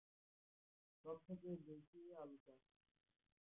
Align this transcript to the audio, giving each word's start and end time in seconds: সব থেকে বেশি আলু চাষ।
সব 1.05 1.17
থেকে 1.27 1.49
বেশি 1.67 2.01
আলু 2.21 2.37
চাষ। 2.45 2.61